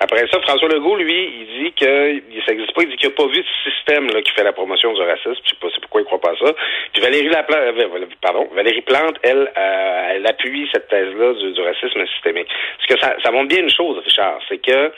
Après 0.00 0.26
ça, 0.30 0.40
François 0.40 0.68
Legault, 0.68 0.96
lui, 0.96 1.30
il 1.40 1.64
dit 1.64 1.72
que 1.72 2.22
ça 2.46 2.52
n'existe 2.52 2.74
pas. 2.74 2.82
Il 2.82 2.90
dit 2.90 2.96
qu'il 2.96 3.08
n'a 3.08 3.14
pas 3.14 3.26
vu 3.26 3.38
de 3.38 3.70
système 3.70 4.08
là, 4.08 4.22
qui 4.22 4.32
fait 4.32 4.44
la 4.44 4.52
promotion 4.52 4.92
du 4.92 5.00
racisme. 5.02 5.36
Je 5.44 5.50
sais 5.50 5.56
pas 5.60 5.68
pourquoi 5.80 6.00
il 6.00 6.04
croit 6.04 6.20
pas 6.20 6.34
ça. 6.42 6.52
Puis 6.92 7.02
Valérie 7.02 7.28
Laplante, 7.28 7.60
euh, 7.60 8.06
pardon, 8.20 8.48
Valérie 8.54 8.82
Plante, 8.82 9.16
elle, 9.22 9.52
euh, 9.56 10.12
elle 10.14 10.26
appuie 10.26 10.68
cette 10.72 10.88
thèse-là 10.88 11.34
du, 11.34 11.60
racisme 11.60 12.06
systémique. 12.14 12.48
Parce 12.78 12.88
que 12.88 13.06
ça, 13.06 13.16
ça 13.22 13.30
montre 13.30 13.48
bien 13.48 13.60
une 13.60 13.70
chose, 13.70 13.98
Richard, 14.04 14.40
c'est 14.48 14.58
que 14.58 14.92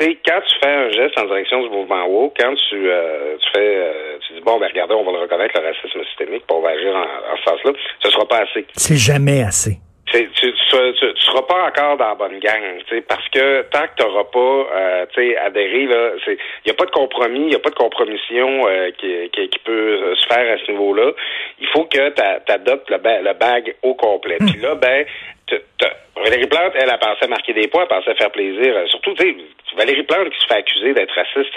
sais, 0.00 0.18
quand 0.26 0.40
tu 0.40 0.54
fais 0.60 0.72
un 0.72 0.90
geste 0.90 1.18
en 1.18 1.24
direction 1.26 1.62
du 1.62 1.70
mouvement 1.70 2.06
WO, 2.06 2.32
quand 2.38 2.54
tu, 2.68 2.88
euh, 2.88 3.36
tu 3.38 3.48
fais, 3.54 3.76
euh, 3.76 4.18
tu 4.26 4.34
dis 4.34 4.40
bon, 4.40 4.58
ben 4.58 4.68
regardez, 4.68 4.94
on 4.94 5.04
va 5.04 5.12
le 5.12 5.18
reconnaître 5.18 5.58
le 5.58 5.66
racisme 5.66 6.04
systémique, 6.04 6.44
puis 6.46 6.56
on 6.56 6.60
va 6.60 6.70
agir 6.70 6.94
en, 6.94 7.02
en 7.02 7.36
ce 7.36 7.42
sens-là, 7.44 7.72
ce 8.02 8.10
sera 8.10 8.26
pas 8.26 8.38
assez. 8.38 8.66
C'est 8.74 8.96
jamais 8.96 9.42
assez. 9.42 9.78
Tu, 10.12 10.30
tu, 10.30 10.52
tu, 10.52 11.20
seras 11.20 11.42
pas 11.42 11.66
encore 11.66 11.96
dans 11.96 12.08
la 12.08 12.14
bonne 12.14 12.38
gang, 12.38 12.62
parce 13.08 13.28
que 13.28 13.62
tant 13.70 13.82
que 13.82 13.96
tu 13.96 14.06
n'auras 14.06 14.24
pas 14.24 14.38
euh, 14.38 15.06
adhéré, 15.44 15.86
là, 15.86 16.10
il 16.28 16.38
n'y 16.64 16.70
a 16.70 16.74
pas 16.74 16.84
de 16.84 16.92
compromis, 16.92 17.40
il 17.40 17.48
n'y 17.48 17.54
a 17.56 17.58
pas 17.58 17.70
de 17.70 17.74
compromission 17.74 18.68
euh, 18.68 18.90
qui, 18.98 19.28
qui, 19.30 19.48
qui, 19.48 19.58
peut 19.58 20.14
se 20.14 20.26
faire 20.28 20.54
à 20.54 20.64
ce 20.64 20.70
niveau-là. 20.70 21.10
Il 21.58 21.66
faut 21.68 21.84
que 21.84 22.10
tu 22.10 22.52
adoptes 22.52 22.88
le, 22.88 22.98
ba 22.98 23.20
le 23.20 23.32
bag 23.34 23.74
au 23.82 23.94
complet. 23.94 24.36
Puis 24.38 24.60
là, 24.60 24.76
ben, 24.76 25.04
Valérie 26.16 26.46
Plante, 26.46 26.72
elle 26.74 26.90
a 26.90 26.98
pensé 26.98 27.24
à 27.24 27.28
marquer 27.28 27.52
des 27.52 27.68
points, 27.68 27.82
elle 27.82 27.88
pensé 27.88 28.10
à 28.10 28.14
faire 28.14 28.30
plaisir. 28.30 28.74
Euh, 28.76 28.86
surtout, 28.86 29.14
tu 29.14 29.24
sais, 29.24 29.36
Valérie 29.76 30.02
Plante 30.04 30.30
qui 30.30 30.40
se 30.40 30.46
fait 30.46 30.58
accuser 30.58 30.94
d'être 30.94 31.14
raciste, 31.14 31.50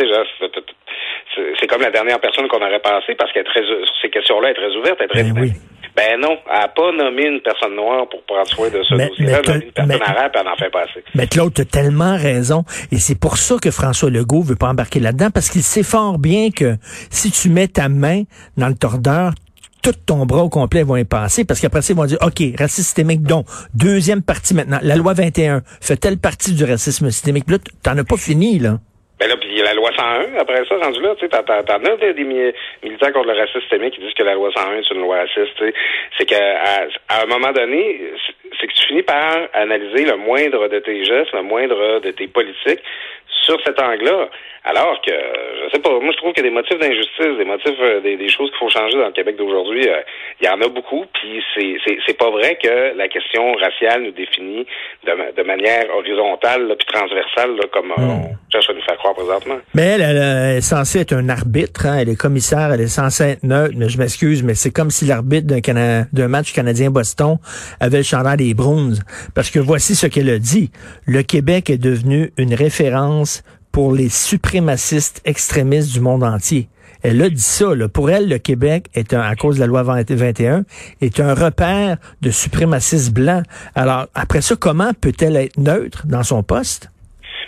c'est 1.60 1.68
comme 1.68 1.82
la 1.82 1.92
dernière 1.92 2.20
personne 2.20 2.48
qu'on 2.48 2.62
aurait 2.62 2.80
pensé 2.80 3.16
parce 3.16 3.32
qu'elle 3.32 3.48
est 3.48 3.50
très, 3.50 3.64
sur 3.64 3.96
ces 4.02 4.10
questions-là, 4.10 4.50
elle 4.50 4.58
est 4.58 4.68
très 4.68 4.76
ouverte, 4.76 4.98
elle 5.00 5.06
est 5.06 5.10
très 5.10 5.24
ben, 5.24 5.42
oui. 5.42 5.52
Ben 5.96 6.20
non, 6.20 6.38
elle 6.52 6.60
n'a 6.60 6.68
pas 6.68 6.92
nommé 6.92 7.26
une 7.26 7.42
personne 7.42 7.76
noire 7.76 8.08
pour 8.10 8.24
prendre 8.24 8.48
soin 8.48 8.70
de 8.70 8.82
ce 8.84 8.96
dossier-là, 8.96 9.42
elle 9.44 9.52
a 9.52 9.56
une 9.56 9.72
personne 9.72 10.02
arabe, 10.02 10.32
elle 10.36 10.46
n'en 10.46 10.56
fait 10.56 10.70
pas 10.70 10.84
assez. 10.84 11.04
Mais 11.16 11.28
Claude, 11.28 11.54
tu 11.54 11.62
as 11.62 11.66
tellement 11.66 12.16
raison. 12.16 12.64
Et 12.92 12.98
c'est 12.98 13.20
pour 13.20 13.38
ça 13.38 13.56
que 13.62 13.72
François 13.72 14.10
Legault 14.10 14.42
veut 14.42 14.56
pas 14.56 14.70
embarquer 14.70 15.00
là-dedans, 15.00 15.30
parce 15.32 15.50
qu'il 15.50 15.64
sait 15.64 15.84
fort 15.84 16.20
bien 16.20 16.52
que 16.52 16.78
si 17.10 17.32
tu 17.32 17.50
mets 17.50 17.68
ta 17.68 17.90
main 17.90 18.24
dans 18.58 18.68
le 18.68 18.76
tordeur, 18.76 19.34
tout 19.82 19.94
ton 20.06 20.26
bras 20.26 20.44
au 20.44 20.50
complet 20.50 20.84
vont 20.84 20.98
y 20.98 21.06
passer 21.06 21.46
parce 21.46 21.60
qu'après 21.60 21.82
ça, 21.82 21.94
ils 21.94 21.96
vont 21.96 22.06
dire, 22.06 22.18
OK, 22.22 22.42
racisme 22.58 22.84
systémique, 22.84 23.24
donc, 23.24 23.46
deuxième 23.74 24.22
partie 24.22 24.54
maintenant, 24.54 24.80
la 24.82 24.96
loi 24.96 25.14
21 25.14 25.62
fait 25.80 25.98
telle 25.98 26.18
partie 26.18 26.54
du 26.54 26.64
racisme 26.64 27.10
systémique. 27.12 27.50
Là, 27.50 27.58
t'en 27.82 27.98
as 27.98 28.04
pas 28.04 28.18
fini, 28.18 28.60
là. 28.60 28.80
Ben 29.20 29.28
là, 29.28 29.36
puis 29.36 29.54
la 29.58 29.74
loi 29.74 29.92
101, 29.96 30.40
après 30.40 30.64
ça, 30.66 30.78
rendu 30.78 31.02
là, 31.02 31.14
tu 31.16 31.26
sais, 31.26 31.30
t'en 31.30 31.44
as 31.44 31.98
des, 31.98 32.14
des, 32.14 32.24
militants 32.24 33.12
contre 33.12 33.28
le 33.28 33.38
racisme 33.38 33.60
systémique 33.60 33.96
qui 33.96 34.02
disent 34.02 34.14
que 34.14 34.24
la 34.24 34.34
loi 34.34 34.50
101 34.56 34.78
est 34.78 34.90
une 34.92 35.02
loi 35.02 35.18
raciste. 35.18 35.62
C'est 36.18 36.26
qu'à 36.26 36.88
à 37.10 37.24
un 37.24 37.26
moment 37.26 37.52
donné, 37.52 38.14
c'est 38.60 38.68
que 38.68 38.74
tu 38.74 38.88
finis 38.88 39.04
par 39.04 39.38
analyser 39.54 40.06
le 40.06 40.18
moindre 40.18 40.68
de 40.68 40.80
tes 40.80 41.04
gestes, 41.04 41.34
le 41.34 41.44
moindre 41.44 42.00
de 42.00 42.12
tes 42.12 42.28
politiques 42.28 42.82
sur 43.46 43.60
cet 43.64 43.82
angle-là. 43.82 44.30
Alors 44.66 45.00
que, 45.02 45.12
je 45.12 45.72
sais 45.72 45.82
pas, 45.82 45.90
moi 45.90 46.12
je 46.12 46.18
trouve 46.18 46.34
qu'il 46.34 46.44
y 46.44 46.48
a 46.48 46.50
des 46.50 46.56
motifs 46.56 46.78
d'injustice, 46.78 47.38
des 47.38 47.46
motifs, 47.46 47.80
euh, 47.80 48.02
des, 48.02 48.28
choses 48.28 48.50
qu'il 48.50 48.60
faut 48.60 48.70
changer 48.70 48.98
dans 48.98 49.08
le 49.08 49.14
Québec 49.14 49.38
d'aujourd'hui. 49.38 49.88
Euh, 49.88 50.02
il 50.42 50.46
y 50.46 50.50
en 50.50 50.60
a 50.62 50.68
beaucoup, 50.68 51.06
puis 51.14 51.42
c'est, 51.56 51.78
c'est, 52.06 52.18
pas 52.18 52.30
vrai 52.30 52.58
que 52.62 52.96
la 52.96 53.08
question 53.08 53.54
raciale 53.54 54.04
nous 54.04 54.12
définit 54.12 54.68
de, 55.06 55.36
de 55.36 55.44
manière 55.44 55.86
horizontale 55.96 56.76
puis 56.78 56.88
transversale, 56.88 57.56
comme 57.72 57.92
euh, 57.92 58.02
hmm. 58.02 58.12
on 58.12 58.52
cherche 58.52 58.70
à 58.70 58.74
nous 58.74 58.82
faire 58.82 58.98
croire 58.98 59.16
présentement. 59.16 59.56
Mais 59.74 59.96
elle, 59.96 60.02
elle, 60.02 60.58
est 60.58 60.62
censée 60.62 61.00
être 61.00 61.14
un 61.14 61.30
arbitre, 61.30 61.86
hein, 61.86 62.00
elle 62.02 62.10
est 62.10 62.20
commissaire, 62.20 62.72
elle 62.74 62.82
est 62.82 62.88
censée 62.88 63.32
être 63.32 63.44
neutre, 63.44 63.76
mais 63.78 63.88
je 63.88 63.98
m'excuse, 63.98 64.44
mais 64.44 64.56
c'est 64.56 64.72
comme 64.72 64.90
si 64.90 65.06
l'arbitre 65.06 65.48
d'un, 65.48 66.04
d'un 66.12 66.28
match 66.28 66.54
canadien-Boston 66.54 67.38
avait 67.80 67.98
le 67.98 68.04
chandail 68.04 68.39
des 68.40 68.54
bronzes. 68.54 69.02
Parce 69.36 69.52
que 69.52 69.60
voici 69.60 69.96
ce 69.96 70.08
qu'elle 70.08 70.30
a 70.30 70.40
dit. 70.40 70.72
Le 71.06 71.22
Québec 71.22 71.70
est 71.70 71.78
devenu 71.78 72.32
une 72.38 72.54
référence 72.56 73.44
pour 73.72 73.94
les 73.94 74.10
suprémacistes 74.10 75.22
extrémistes 75.26 75.94
du 75.94 76.00
monde 76.00 76.24
entier. 76.24 76.70
Elle 77.04 77.22
a 77.22 77.30
dit 77.30 77.42
ça. 77.42 77.76
Là. 77.76 77.88
Pour 77.88 78.10
elle, 78.10 78.28
le 78.28 78.40
Québec 78.40 78.88
est 78.94 79.14
un, 79.14 79.22
à 79.22 79.36
cause 79.36 79.56
de 79.56 79.62
la 79.62 79.68
loi 79.68 79.84
21, 79.84 80.64
est 81.02 81.20
un 81.20 81.34
repère 81.34 81.98
de 82.22 82.32
suprémacistes 82.32 83.14
blancs. 83.14 83.44
Alors, 83.76 84.08
après 84.16 84.42
ça, 84.42 84.56
comment 84.56 84.92
peut-elle 85.00 85.36
être 85.36 85.58
neutre 85.58 86.06
dans 86.08 86.24
son 86.24 86.44
poste? 86.44 86.90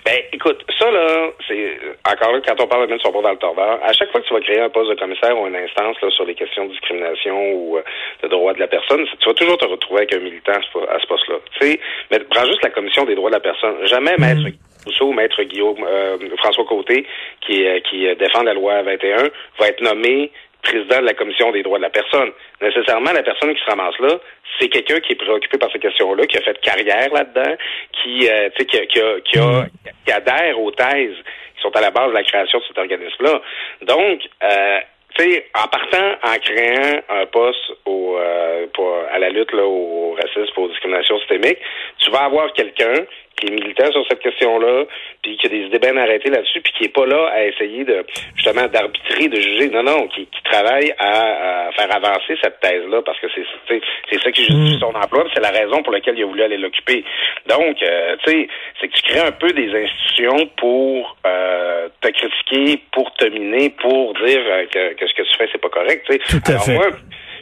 Ben, 0.06 0.18
écoute, 0.34 0.61
ça, 0.82 0.90
là, 0.90 1.30
c'est 1.48 1.78
encore 2.12 2.34
là, 2.34 2.42
quand 2.46 2.60
on 2.60 2.68
parle 2.68 2.88
de 2.88 2.94
mettre 2.94 3.06
son 3.06 3.22
dans 3.22 3.30
le 3.30 3.38
tordeur, 3.38 3.80
à 3.84 3.94
chaque 3.94 4.12
fois 4.12 4.22
que 4.22 4.28
tu 4.28 4.34
vas 4.34 4.42
créer 4.42 4.60
un 4.60 4.70
poste 4.70 4.90
de 4.90 4.96
commissaire 4.96 5.40
ou 5.40 5.48
une 5.48 5.56
instance 5.56 5.96
là, 6.02 6.10
sur 6.10 6.26
les 6.26 6.34
questions 6.34 6.66
de 6.66 6.72
discrimination 6.72 7.54
ou 7.54 7.78
euh, 7.78 7.84
de 8.24 8.28
droits 8.28 8.54
de 8.54 8.60
la 8.60 8.68
personne, 8.68 9.06
tu 9.20 9.30
vas 9.30 9.36
toujours 9.36 9.58
te 9.58 9.66
retrouver 9.66 10.02
avec 10.02 10.14
un 10.14 10.20
militant 10.20 10.54
à 10.54 11.00
ce 11.00 11.08
poste-là. 11.08 11.36
Tu 11.60 11.68
sais, 11.68 11.80
mais 12.10 12.20
prends 12.20 12.46
juste 12.46 12.64
la 12.64 12.72
commission 12.72 13.06
des 13.06 13.16
droits 13.16 13.30
de 13.30 13.36
la 13.36 13.42
personne. 13.42 13.76
Jamais 13.86 14.16
mm. 14.18 14.22
maître 14.22 14.58
Rousseau, 14.86 15.12
maître 15.14 15.44
Guillaume, 15.44 15.86
euh, 15.88 16.18
François 16.38 16.66
Côté, 16.66 17.06
qui, 17.42 17.68
euh, 17.68 17.80
qui 17.82 18.08
défend 18.16 18.42
la 18.42 18.56
loi 18.56 18.82
21, 18.82 19.30
va 19.60 19.68
être 19.68 19.82
nommé 19.82 20.32
président 20.62 21.02
de 21.02 21.06
la 21.06 21.14
commission 21.14 21.52
des 21.52 21.64
droits 21.64 21.78
de 21.78 21.84
la 21.84 21.90
personne. 21.90 22.32
Nécessairement, 22.62 23.12
la 23.12 23.24
personne 23.24 23.54
qui 23.54 23.62
se 23.62 23.70
ramasse 23.70 23.98
là, 24.00 24.20
c'est 24.60 24.70
quelqu'un 24.70 25.00
qui 25.00 25.14
est 25.14 25.16
préoccupé 25.16 25.58
par 25.58 25.72
ces 25.72 25.80
questions-là, 25.80 26.26
qui 26.26 26.38
a 26.38 26.42
fait 26.42 26.60
carrière 26.62 27.14
là-dedans, 27.14 27.56
qui, 28.02 28.28
euh, 28.30 28.50
qui, 28.58 28.66
qui, 28.66 29.00
a, 29.00 29.20
qui, 29.22 29.40
a, 29.40 29.66
qui 30.06 30.12
adhère 30.12 30.60
aux 30.60 30.72
thèses 30.72 31.18
qui 31.56 31.62
sont 31.62 31.76
à 31.76 31.82
la 31.82 31.92
base 31.92 32.10
de 32.10 32.14
la 32.14 32.24
création 32.24 32.60
de 32.60 32.64
cet 32.66 32.78
organisme-là. 32.78 33.42
Donc, 33.82 34.22
euh, 34.44 34.80
tu 35.16 35.24
sais, 35.24 35.46
en 35.56 35.68
partant, 35.68 36.12
en 36.24 36.38
créant 36.40 37.02
un 37.10 37.26
poste 37.28 37.72
au, 37.86 38.18
euh, 38.18 38.68
pour, 38.74 38.96
à 39.12 39.20
la 39.20 39.30
lutte 39.30 39.52
là, 39.54 39.66
au 39.66 40.16
racisme, 40.16 40.60
aux 40.60 40.68
discriminations 40.70 41.20
systémiques, 41.20 41.60
tu 42.00 42.12
vas 42.12 42.24
avoir 42.24 42.52
quelqu'un 42.54 43.06
qui 43.42 43.48
est 43.48 43.52
militant 43.52 43.92
sur 43.92 44.06
cette 44.08 44.20
question-là, 44.20 44.86
puis 45.22 45.36
qui 45.38 45.48
a 45.48 45.50
des 45.50 45.66
idées 45.66 45.80
bien 45.80 45.98
arrêtées 45.98 46.30
là-dessus, 46.30 46.62
puis 46.62 46.74
qui 46.74 46.84
est 46.86 46.94
pas 46.94 47.06
là 47.06 47.28
à 47.34 47.44
essayer 47.44 47.84
de 47.84 48.06
justement 48.36 48.68
d'arbitrer, 48.68 49.28
de 49.30 49.40
juger. 49.42 49.70
Non, 49.70 49.84
non, 49.84 50.08
qui, 50.08 50.28
qui 50.28 50.44
travaille 50.44 50.94
à, 51.00 51.68
à, 51.68 51.72
faire 51.72 51.96
avancer 51.96 52.38
cette 52.42 52.60
thèse-là, 52.60 53.02
parce 53.02 53.20
que 53.20 53.28
c'est 53.34 53.82
c'est 54.10 54.22
ça 54.22 54.32
qui 54.32 54.44
justifie 54.44 54.76
mm. 54.76 54.80
son 54.80 54.94
emploi, 54.96 55.26
c'est 55.34 55.42
la 55.42 55.50
raison 55.50 55.82
pour 55.82 55.94
laquelle 55.94 56.18
il 56.18 56.24
a 56.24 56.28
voulu 56.28 56.44
aller 56.44 56.58
l'occuper. 56.58 57.04
Donc, 57.48 57.82
euh, 57.82 58.16
tu 58.24 58.32
sais, 58.32 58.48
c'est 58.80 58.88
que 58.88 58.94
tu 58.94 59.02
crées 59.04 59.28
un 59.28 59.32
peu 59.32 59.50
des 59.50 59.74
institutions 59.74 60.48
pour 60.58 61.18
euh, 61.26 61.61
te 62.02 62.08
critiquer, 62.10 62.84
pour 62.92 63.14
te 63.14 63.26
miner, 63.26 63.70
pour 63.82 64.14
dire 64.16 64.40
euh, 64.40 64.66
que, 64.66 64.96
que 64.96 65.08
ce 65.08 65.14
que 65.14 65.22
tu 65.22 65.38
fais, 65.38 65.48
c'est 65.52 65.62
pas 65.62 65.70
correct. 65.70 66.06
Tout 66.30 66.52
à 66.52 66.60
fait. 66.60 66.74
Moi, 66.74 66.88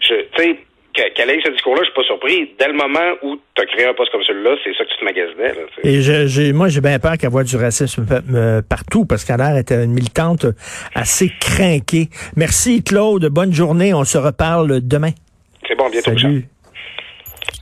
je, 0.01 0.15
tu 0.35 0.43
sais, 0.43 0.57
qu'elle 0.93 1.29
ait 1.29 1.39
ce 1.43 1.51
discours-là, 1.51 1.81
je 1.81 1.85
suis 1.85 1.93
pas 1.93 2.03
surpris. 2.03 2.51
Dès 2.59 2.67
le 2.67 2.73
moment 2.73 3.15
où 3.21 3.37
tu 3.55 3.61
as 3.61 3.65
créé 3.65 3.85
un 3.85 3.93
poste 3.93 4.11
comme 4.11 4.23
celui-là, 4.23 4.55
c'est 4.63 4.73
ça 4.75 4.83
que 4.83 4.89
tu 4.89 4.97
te 4.97 5.05
magasinais. 5.05 5.47
Là, 5.47 5.61
Et 5.83 6.01
je, 6.01 6.51
moi, 6.51 6.67
j'ai 6.67 6.81
bien 6.81 6.99
peur 6.99 7.17
qu'elle 7.17 7.29
voit 7.29 7.43
du 7.43 7.55
racisme 7.55 8.05
euh, 8.33 8.61
partout, 8.67 9.05
parce 9.05 9.23
qu'elle 9.23 9.39
a 9.41 9.51
l'air 9.51 9.57
était 9.57 9.83
une 9.83 9.93
militante 9.93 10.45
assez 10.93 11.31
craquée. 11.39 12.09
Merci, 12.35 12.83
Claude. 12.83 13.25
Bonne 13.27 13.53
journée. 13.53 13.93
On 13.93 14.03
se 14.03 14.17
reparle 14.17 14.81
demain. 14.81 15.11
C'est 15.67 15.75
bon, 15.75 15.89
bientôt. 15.89 16.17
Salut. 16.17 16.45